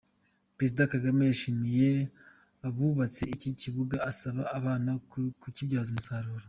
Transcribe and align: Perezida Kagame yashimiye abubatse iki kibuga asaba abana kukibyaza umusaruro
Perezida 0.57 0.89
Kagame 0.93 1.21
yashimiye 1.29 1.89
abubatse 2.67 3.23
iki 3.35 3.49
kibuga 3.61 3.95
asaba 4.11 4.41
abana 4.57 4.91
kukibyaza 5.41 5.89
umusaruro 5.91 6.39